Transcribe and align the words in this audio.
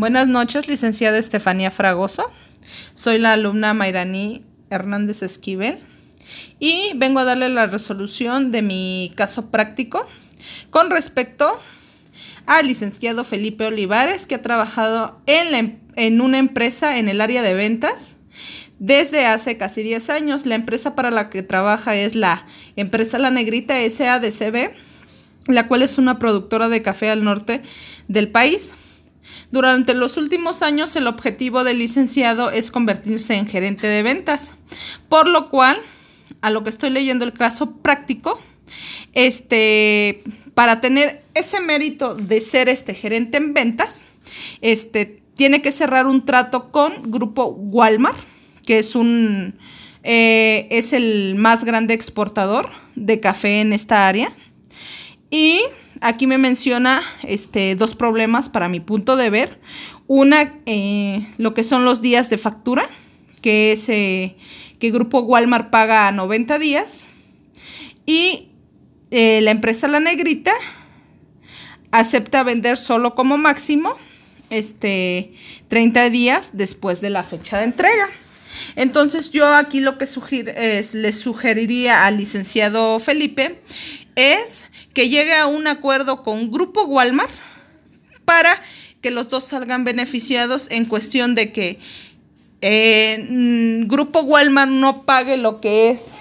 Buenas 0.00 0.28
noches, 0.28 0.66
licenciada 0.66 1.18
Estefanía 1.18 1.70
Fragoso. 1.70 2.30
Soy 2.94 3.18
la 3.18 3.34
alumna 3.34 3.74
Mayrani 3.74 4.42
Hernández 4.70 5.22
Esquivel 5.22 5.78
y 6.58 6.92
vengo 6.96 7.20
a 7.20 7.26
darle 7.26 7.50
la 7.50 7.66
resolución 7.66 8.50
de 8.50 8.62
mi 8.62 9.12
caso 9.14 9.50
práctico 9.50 10.06
con 10.70 10.88
respecto 10.88 11.54
al 12.46 12.66
licenciado 12.66 13.24
Felipe 13.24 13.66
Olivares, 13.66 14.26
que 14.26 14.36
ha 14.36 14.40
trabajado 14.40 15.20
en, 15.26 15.54
em, 15.54 15.78
en 15.96 16.22
una 16.22 16.38
empresa 16.38 16.96
en 16.96 17.10
el 17.10 17.20
área 17.20 17.42
de 17.42 17.52
ventas 17.52 18.16
desde 18.78 19.26
hace 19.26 19.58
casi 19.58 19.82
10 19.82 20.08
años. 20.08 20.46
La 20.46 20.54
empresa 20.54 20.96
para 20.96 21.10
la 21.10 21.28
que 21.28 21.42
trabaja 21.42 21.94
es 21.94 22.14
la 22.14 22.46
empresa 22.74 23.18
La 23.18 23.30
Negrita 23.30 23.74
SADCB, 23.78 24.72
la 25.48 25.68
cual 25.68 25.82
es 25.82 25.98
una 25.98 26.18
productora 26.18 26.70
de 26.70 26.80
café 26.80 27.10
al 27.10 27.22
norte 27.22 27.60
del 28.08 28.30
país. 28.30 28.72
Durante 29.50 29.94
los 29.94 30.16
últimos 30.16 30.62
años 30.62 30.94
el 30.96 31.06
objetivo 31.06 31.64
del 31.64 31.78
licenciado 31.78 32.50
es 32.50 32.70
convertirse 32.70 33.34
en 33.34 33.46
gerente 33.46 33.86
de 33.86 34.02
ventas, 34.02 34.54
por 35.08 35.28
lo 35.28 35.48
cual, 35.50 35.78
a 36.40 36.50
lo 36.50 36.62
que 36.64 36.70
estoy 36.70 36.90
leyendo 36.90 37.24
el 37.24 37.32
caso 37.32 37.76
práctico, 37.76 38.40
este, 39.12 40.22
para 40.54 40.80
tener 40.80 41.22
ese 41.34 41.60
mérito 41.60 42.14
de 42.14 42.40
ser 42.40 42.68
este 42.68 42.94
gerente 42.94 43.38
en 43.38 43.54
ventas, 43.54 44.06
este, 44.60 45.22
tiene 45.34 45.62
que 45.62 45.72
cerrar 45.72 46.06
un 46.06 46.24
trato 46.24 46.70
con 46.70 47.10
Grupo 47.10 47.46
Walmart, 47.46 48.18
que 48.66 48.78
es 48.78 48.94
un 48.94 49.58
eh, 50.02 50.66
es 50.70 50.92
el 50.92 51.34
más 51.34 51.64
grande 51.64 51.92
exportador 51.92 52.70
de 52.94 53.20
café 53.20 53.60
en 53.60 53.72
esta 53.72 54.08
área. 54.08 54.32
Y 55.30 55.60
aquí 56.00 56.26
me 56.26 56.38
menciona 56.38 57.02
este, 57.22 57.74
dos 57.76 57.94
problemas 57.94 58.48
para 58.48 58.68
mi 58.68 58.80
punto 58.80 59.16
de 59.16 59.30
ver. 59.30 59.60
Una, 60.06 60.54
eh, 60.66 61.26
lo 61.38 61.54
que 61.54 61.64
son 61.64 61.84
los 61.84 62.00
días 62.00 62.30
de 62.30 62.38
factura, 62.38 62.88
que 63.42 63.72
es 63.72 63.88
eh, 63.88 64.36
que 64.78 64.90
Grupo 64.90 65.20
Walmart 65.20 65.70
paga 65.70 66.08
a 66.08 66.12
90 66.12 66.58
días. 66.58 67.06
Y 68.06 68.48
eh, 69.10 69.40
la 69.42 69.50
empresa 69.50 69.88
La 69.88 70.00
Negrita 70.00 70.52
acepta 71.90 72.42
vender 72.42 72.76
solo 72.76 73.14
como 73.14 73.38
máximo 73.38 73.94
este, 74.50 75.34
30 75.68 76.10
días 76.10 76.50
después 76.54 77.00
de 77.00 77.10
la 77.10 77.22
fecha 77.22 77.58
de 77.58 77.64
entrega. 77.64 78.08
Entonces 78.76 79.30
yo 79.30 79.54
aquí 79.54 79.80
lo 79.80 79.98
que 79.98 80.04
es, 80.04 80.94
le 80.94 81.12
sugeriría 81.12 82.06
al 82.06 82.18
licenciado 82.18 82.98
Felipe 83.00 83.60
es 84.16 84.69
que 84.94 85.08
llegue 85.08 85.34
a 85.34 85.46
un 85.46 85.66
acuerdo 85.66 86.22
con 86.22 86.50
Grupo 86.50 86.84
Walmart 86.84 87.30
para 88.24 88.60
que 89.00 89.10
los 89.10 89.28
dos 89.28 89.44
salgan 89.44 89.84
beneficiados 89.84 90.70
en 90.70 90.84
cuestión 90.84 91.34
de 91.34 91.52
que 91.52 91.78
eh, 92.60 93.26
mm, 93.28 93.88
Grupo 93.88 94.20
Walmart 94.20 94.70
no 94.70 95.02
pague 95.02 95.36
lo 95.36 95.60
que 95.60 95.90
es 95.90 96.16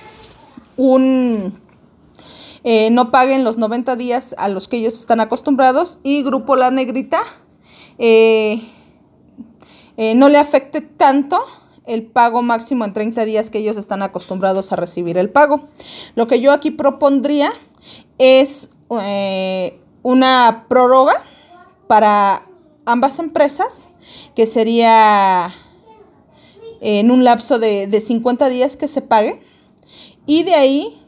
un... 0.78 1.60
Eh, 2.66 2.90
no 2.92 3.10
paguen 3.10 3.46
los 3.46 3.58
90 3.58 3.96
días 3.96 4.36
a 4.38 4.50
los 4.50 4.68
que 4.68 4.78
ellos 4.78 5.00
están 5.00 5.22
acostumbrados 5.22 6.00
y 6.04 6.24
Grupo 6.24 6.58
La 6.58 6.72
Negrita 6.72 7.22
eh, 7.98 8.62
no 10.16 10.28
le 10.28 10.38
afecte 10.38 10.82
tanto 10.82 11.40
el 11.86 12.06
pago 12.06 12.42
máximo 12.42 12.84
en 12.84 12.94
30 12.94 13.26
días 13.26 13.50
que 13.50 13.60
ellos 13.60 13.78
están 13.78 14.02
acostumbrados 14.02 14.72
a 14.72 14.76
recibir 14.76 15.18
el 15.18 15.30
pago. 15.30 15.64
Lo 16.16 16.28
que 16.28 16.42
yo 16.42 16.52
aquí 16.52 16.70
propondría 16.70 17.52
es 18.18 18.72
eh, 19.02 19.80
una 20.04 20.66
prórroga 20.68 21.14
para 21.88 22.46
ambas 22.86 23.20
empresas, 23.20 23.92
que 24.36 24.48
sería 24.48 25.54
en 26.82 27.12
un 27.12 27.24
lapso 27.24 27.60
de, 27.60 28.00
50 28.00 28.50
días 28.50 28.78
que 28.78 28.88
se 28.88 29.02
pague. 29.02 29.42
Y 30.26 30.44
de 30.44 30.54
ahí, 30.56 31.02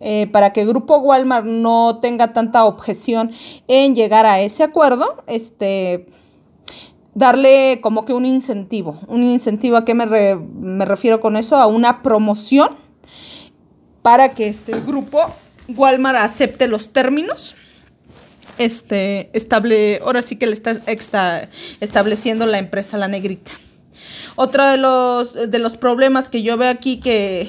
eh, 0.00 0.28
para 0.32 0.52
que 0.52 0.62
el 0.62 0.68
Grupo 0.68 0.98
Walmart 0.98 1.46
no 1.46 1.98
tenga 2.00 2.32
tanta 2.32 2.64
objeción 2.64 3.32
en 3.68 3.94
llegar 3.94 4.26
a 4.26 4.40
ese 4.40 4.62
acuerdo, 4.62 5.22
este, 5.26 6.06
darle 7.14 7.80
como 7.80 8.04
que 8.04 8.14
un 8.14 8.26
incentivo. 8.26 8.98
Un 9.08 9.22
incentivo 9.22 9.76
a 9.76 9.84
qué 9.84 9.94
me, 9.94 10.06
me 10.06 10.84
refiero 10.84 11.20
con 11.20 11.36
eso? 11.36 11.56
A 11.56 11.66
una 11.66 12.02
promoción 12.02 12.68
para 14.02 14.30
que 14.30 14.48
este 14.48 14.72
grupo 14.80 15.20
Walmart 15.68 16.18
acepte 16.18 16.68
los 16.68 16.92
términos. 16.92 17.56
Este, 18.58 19.30
estable, 19.34 20.00
ahora 20.02 20.20
sí 20.20 20.34
que 20.34 20.48
le 20.48 20.54
está, 20.54 21.48
estableciendo 21.80 22.44
la 22.46 22.58
empresa 22.58 22.98
La 22.98 23.06
Negrita. 23.06 23.52
Otro 24.34 24.66
de 24.66 24.76
los, 24.78 25.50
de 25.50 25.58
los 25.58 25.76
problemas 25.76 26.28
que 26.28 26.42
yo 26.42 26.56
veo 26.56 26.68
aquí 26.68 26.98
que, 26.98 27.48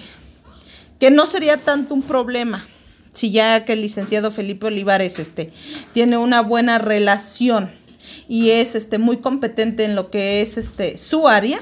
que 1.00 1.10
no 1.10 1.26
sería 1.26 1.58
tanto 1.58 1.96
un 1.96 2.04
problema, 2.04 2.64
si 3.12 3.32
ya 3.32 3.66
que 3.66 3.74
el 3.74 3.82
licenciado 3.82 4.30
Felipe 4.30 4.68
Olivares 4.68 5.18
este, 5.18 5.52
tiene 5.94 6.18
una 6.18 6.42
buena 6.42 6.78
relación 6.78 7.72
y 8.28 8.52
es 8.52 8.76
este, 8.76 8.98
muy 9.00 9.18
competente 9.18 9.84
en 9.84 9.96
lo 9.96 10.12
que 10.12 10.42
es 10.42 10.58
este, 10.58 10.98
su 10.98 11.28
área, 11.28 11.62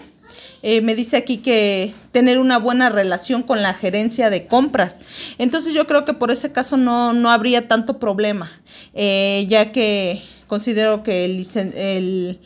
eh, 0.61 0.81
me 0.81 0.95
dice 0.95 1.17
aquí 1.17 1.37
que 1.37 1.93
tener 2.11 2.39
una 2.39 2.57
buena 2.57 2.89
relación 2.89 3.43
con 3.43 3.61
la 3.61 3.73
gerencia 3.73 4.29
de 4.29 4.47
compras. 4.47 4.99
Entonces 5.37 5.73
yo 5.73 5.87
creo 5.87 6.05
que 6.05 6.13
por 6.13 6.31
ese 6.31 6.51
caso 6.51 6.77
no, 6.77 7.29
habría 7.29 7.67
tanto 7.67 7.99
problema, 7.99 8.49
eh, 8.93 9.45
ya 9.49 9.71
que 9.71 10.21
considero 10.47 11.03
que 11.03 11.25
el, 11.25 12.39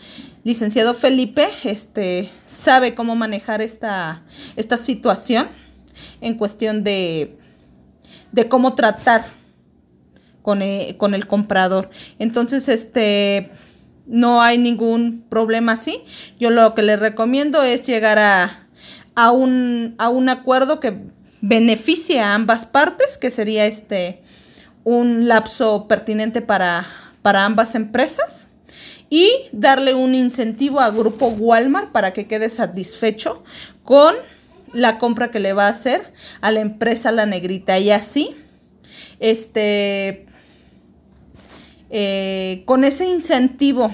licenciado 0.44 0.94
Felipe 0.96 1.48
este, 1.64 2.28
sabe 2.46 2.96
cómo 2.96 3.16
manejar 3.16 3.62
esta, 3.62 4.24
esta 4.56 4.78
situación 4.78 5.48
en 6.20 6.36
cuestión 6.36 6.84
de, 6.84 7.38
de 8.32 8.48
cómo 8.50 8.74
tratar 8.74 9.26
con 10.42 10.62
el, 10.62 10.98
con 10.98 11.14
el 11.14 11.28
comprador. 11.28 11.90
Entonces, 12.18 12.68
este 12.70 13.52
no 14.12 14.42
hay 14.42 14.58
ningún 14.58 15.26
problema 15.30 15.72
así. 15.72 16.04
Yo 16.38 16.50
lo 16.50 16.76
que 16.76 16.84
les 16.84 17.00
recomiendo 17.00 17.64
es 17.64 17.84
llegar 17.88 18.20
a, 18.20 18.68
a, 19.16 19.32
un, 19.32 19.96
a 19.98 20.10
un 20.10 20.28
acuerdo 20.28 20.82
que 20.82 21.00
beneficie 21.40 22.20
a 22.20 22.36
ambas 22.36 22.66
partes, 22.66 23.18
que 23.18 23.32
sería 23.32 23.66
este 23.66 24.22
un 24.84 25.28
lapso 25.28 25.88
pertinente 25.88 26.42
para, 26.42 26.86
para 27.22 27.46
ambas 27.46 27.76
empresas 27.76 28.50
y 29.10 29.32
darle 29.52 29.94
un 29.94 30.16
incentivo 30.16 30.80
a 30.80 30.90
Grupo 30.90 31.28
Walmart 31.28 31.92
para 31.92 32.14
que 32.14 32.28
quede 32.28 32.50
satisfecho 32.50 33.44
con 33.84 34.16
la 34.74 34.98
compra 34.98 35.32
que 35.32 35.40
le 35.40 35.54
va 35.54 35.68
a 35.68 35.72
hacer 35.72 36.14
a 36.42 36.52
la 36.52 36.62
empresa 36.62 37.12
La 37.12 37.26
Negrita 37.26 37.78
y 37.78 37.92
así 37.92 38.36
este 39.20 40.26
eh, 41.92 42.64
con 42.66 42.84
ese 42.84 43.06
incentivo 43.06 43.94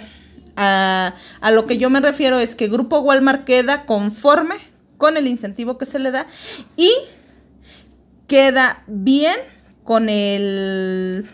a, 0.55 1.13
lo 1.51 1.65
que 1.65 1.77
yo 1.77 1.89
me 1.89 1.99
refiero 1.99 2.39
es 2.39 2.55
que 2.55 2.67
Grupo 2.67 2.99
Walmart 2.99 3.45
queda 3.45 3.85
conforme 3.85 4.55
con 4.97 5.17
el 5.17 5.27
incentivo 5.27 5.77
que 5.77 5.85
se 5.85 5.99
le 5.99 6.11
da 6.11 6.27
y 6.75 6.91
queda 8.27 8.83
bien 8.87 9.35
con 9.83 10.09
el, 10.09 11.27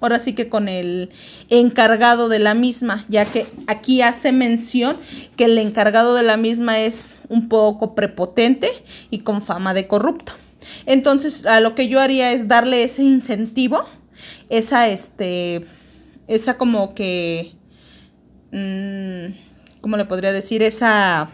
ahora 0.00 0.18
sí 0.18 0.34
que 0.34 0.48
con 0.48 0.68
el 0.68 1.10
encargado 1.48 2.28
de 2.28 2.40
la 2.40 2.54
misma, 2.54 3.04
ya 3.08 3.24
que 3.24 3.46
aquí 3.68 4.02
hace 4.02 4.32
mención 4.32 4.98
que 5.36 5.44
el 5.46 5.58
encargado 5.58 6.14
de 6.14 6.24
la 6.24 6.36
misma 6.36 6.80
es 6.80 7.20
un 7.28 7.48
poco 7.48 7.94
prepotente 7.94 8.68
y 9.10 9.20
con 9.20 9.42
fama 9.42 9.74
de 9.74 9.86
corrupto. 9.86 10.32
Entonces, 10.84 11.46
a 11.46 11.60
lo 11.60 11.74
que 11.74 11.88
yo 11.88 12.00
haría 12.00 12.32
es 12.32 12.48
darle 12.48 12.82
ese 12.82 13.02
incentivo, 13.02 13.84
esa 14.48 14.88
este 14.88 15.64
esa 16.26 16.58
como 16.58 16.94
que, 16.94 17.52
mm, 18.52 19.80
¿cómo 19.80 19.96
le 19.96 20.04
podría 20.04 20.32
decir? 20.32 20.62
Esa 20.62 21.30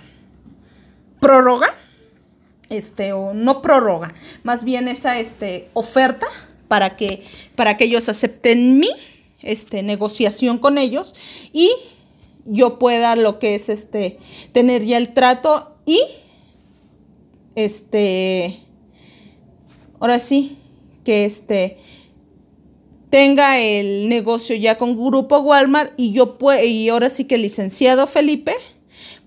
prórroga, 1.20 1.74
este, 2.68 3.12
o 3.12 3.34
no 3.34 3.62
prórroga, 3.62 4.14
más 4.42 4.64
bien 4.64 4.88
esa 4.88 5.18
este, 5.18 5.68
oferta 5.74 6.26
para 6.68 6.96
que, 6.96 7.22
para 7.54 7.76
que 7.76 7.84
ellos 7.84 8.08
acepten 8.08 8.78
mi 8.78 8.88
este, 9.42 9.82
negociación 9.82 10.58
con 10.58 10.78
ellos 10.78 11.14
y 11.52 11.70
yo 12.44 12.78
pueda 12.78 13.14
lo 13.14 13.38
que 13.38 13.54
es 13.54 13.68
este, 13.68 14.18
tener 14.52 14.84
ya 14.84 14.96
el 14.96 15.12
trato 15.14 15.76
y 15.84 16.00
este, 17.54 18.62
ahora 20.00 20.18
sí, 20.18 20.58
que 21.04 21.24
este, 21.24 21.78
tenga 23.12 23.58
el 23.58 24.08
negocio 24.08 24.56
ya 24.56 24.78
con 24.78 24.96
Grupo 24.96 25.40
Walmart 25.40 25.92
y 25.98 26.12
yo 26.12 26.38
y 26.64 26.88
ahora 26.88 27.10
sí 27.10 27.26
que 27.26 27.34
el 27.34 27.42
licenciado 27.42 28.06
Felipe 28.06 28.54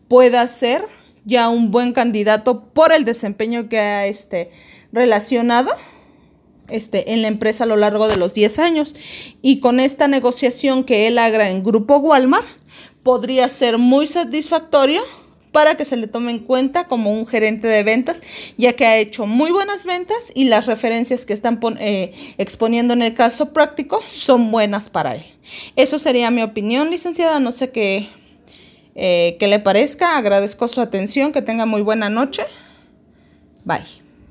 pueda 0.07 0.47
ser 0.47 0.87
ya 1.23 1.49
un 1.49 1.69
buen 1.69 1.93
candidato 1.93 2.63
por 2.73 2.91
el 2.91 3.05
desempeño 3.05 3.69
que 3.69 3.77
ha 3.77 4.07
este, 4.07 4.49
relacionado 4.91 5.69
este, 6.67 7.13
en 7.13 7.21
la 7.21 7.27
empresa 7.27 7.65
a 7.65 7.67
lo 7.67 7.75
largo 7.75 8.07
de 8.07 8.17
los 8.17 8.33
10 8.33 8.57
años. 8.57 8.95
Y 9.43 9.59
con 9.59 9.79
esta 9.79 10.07
negociación 10.07 10.83
que 10.83 11.05
él 11.05 11.19
haga 11.19 11.51
en 11.51 11.63
Grupo 11.63 11.97
Walmart, 11.97 12.47
podría 13.03 13.47
ser 13.49 13.77
muy 13.77 14.07
satisfactorio 14.07 15.03
para 15.55 15.77
que 15.77 15.85
se 15.85 15.95
le 15.95 16.07
tome 16.07 16.31
en 16.31 16.39
cuenta 16.39 16.83
como 16.83 17.13
un 17.13 17.25
gerente 17.25 17.69
de 17.69 17.81
ventas, 17.81 18.21
ya 18.57 18.73
que 18.73 18.85
ha 18.85 18.97
hecho 18.97 19.25
muy 19.25 19.51
buenas 19.51 19.85
ventas 19.85 20.33
y 20.35 20.49
las 20.49 20.65
referencias 20.65 21.23
que 21.23 21.31
están 21.31 21.61
eh, 21.79 22.11
exponiendo 22.37 22.93
en 22.93 23.01
el 23.01 23.13
caso 23.13 23.53
práctico 23.53 24.03
son 24.09 24.51
buenas 24.51 24.89
para 24.89 25.15
él. 25.15 25.23
Eso 25.77 25.97
sería 25.97 26.29
mi 26.29 26.41
opinión, 26.41 26.89
licenciada. 26.89 27.39
No 27.39 27.53
sé 27.53 27.69
qué, 27.69 28.09
eh, 28.95 29.37
qué 29.39 29.47
le 29.47 29.59
parezca. 29.59 30.17
Agradezco 30.17 30.67
su 30.67 30.81
atención. 30.81 31.31
Que 31.31 31.41
tenga 31.41 31.65
muy 31.65 31.81
buena 31.81 32.09
noche. 32.09 32.43
Bye. 33.63 34.04